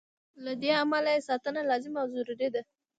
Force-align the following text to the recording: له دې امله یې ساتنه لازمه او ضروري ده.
له 0.43 0.51
دې 0.61 0.71
امله 0.83 1.09
یې 1.15 1.25
ساتنه 1.29 1.61
لازمه 1.69 1.97
او 2.01 2.07
ضروري 2.13 2.47
ده. 2.53 2.61